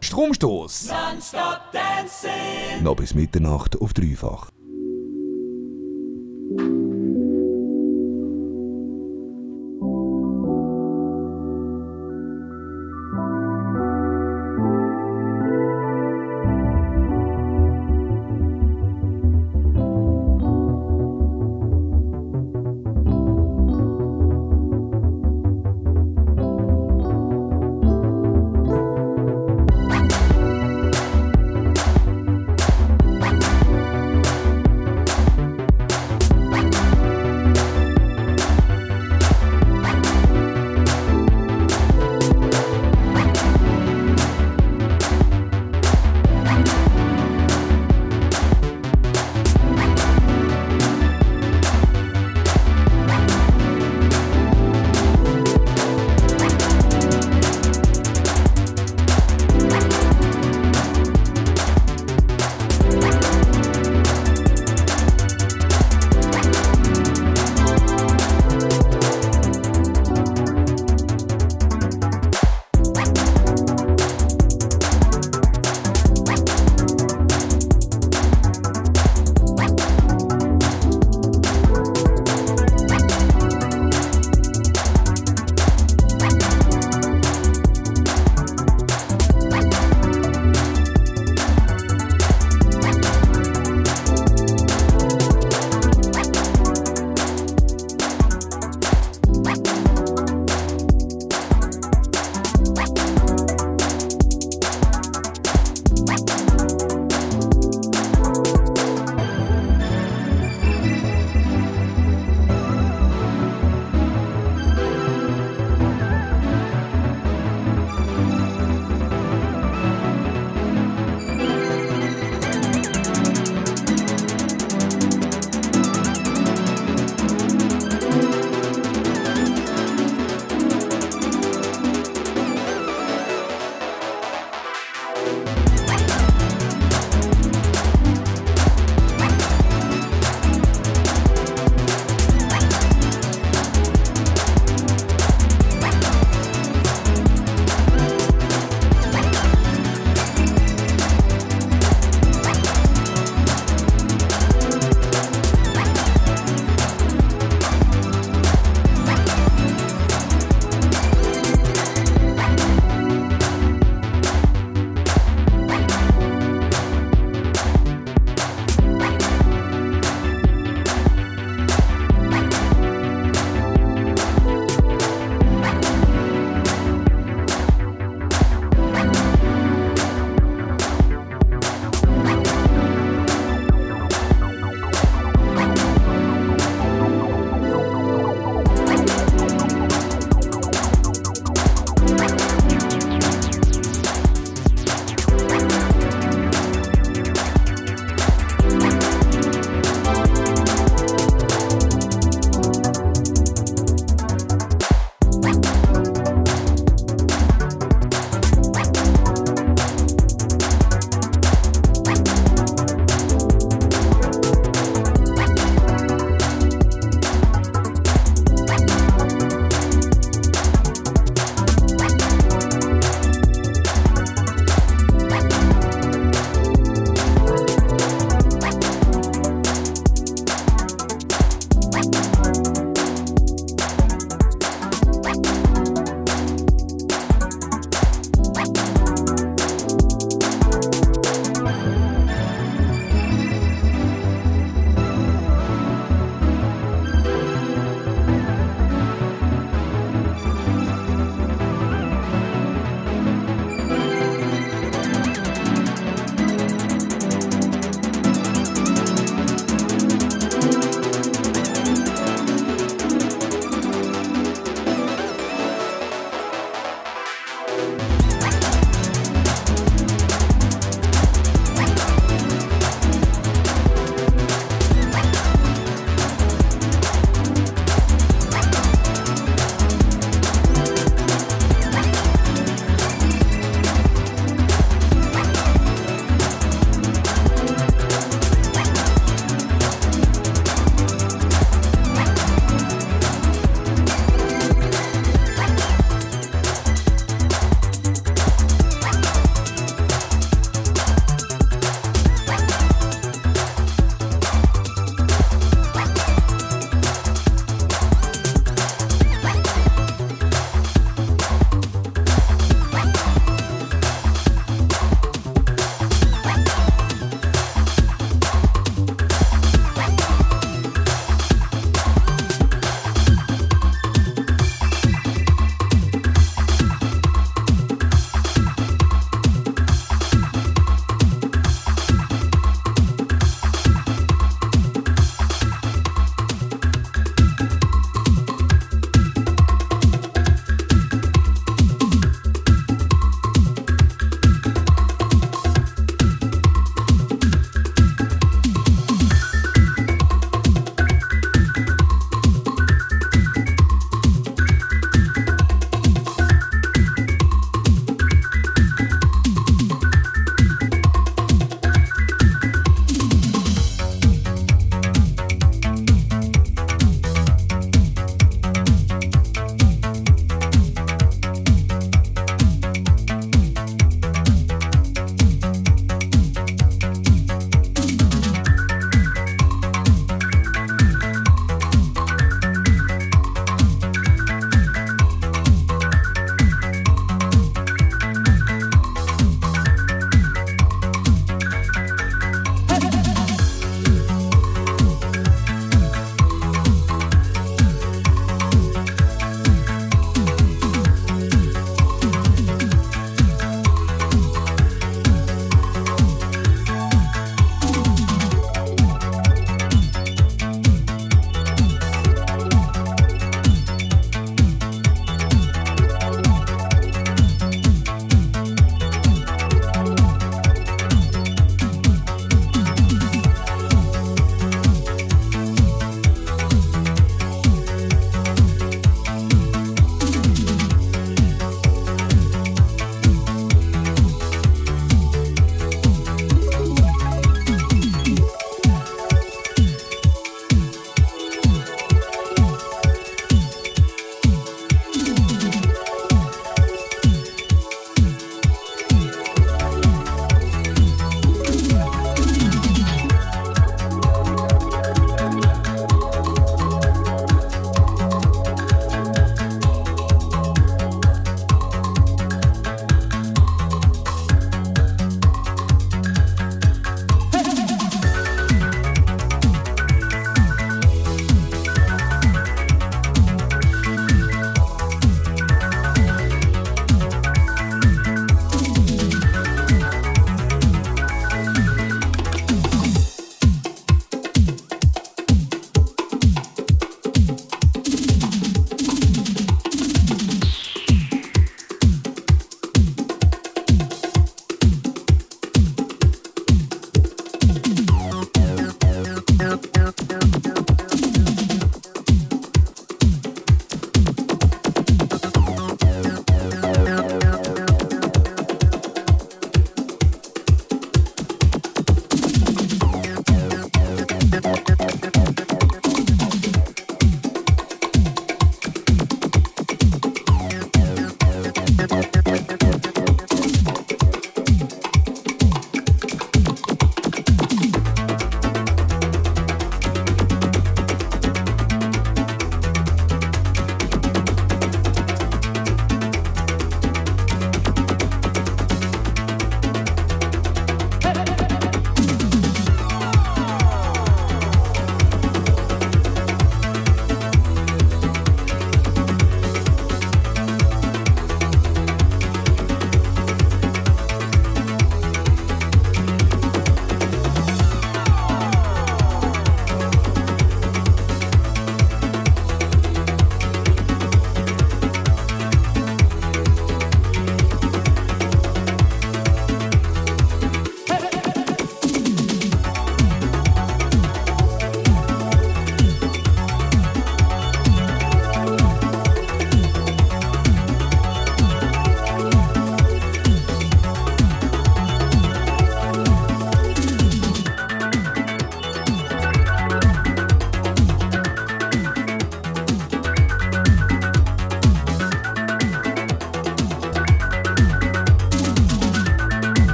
Stromstoß. 0.00 0.90
Noch 2.82 2.96
bis 2.96 3.14
Mitternacht 3.14 3.80
auf 3.80 3.92
dreifach. 3.92 4.50